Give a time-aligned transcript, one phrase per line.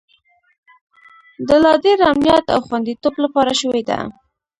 [1.47, 3.99] د لا ډیر امنیت او خوندیتوب لپاره شوې ده